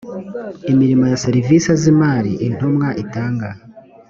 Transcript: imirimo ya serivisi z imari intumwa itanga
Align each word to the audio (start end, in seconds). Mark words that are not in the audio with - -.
imirimo 0.71 1.05
ya 1.11 1.19
serivisi 1.25 1.69
z 1.81 1.83
imari 1.93 2.31
intumwa 2.47 2.87
itanga 3.03 3.49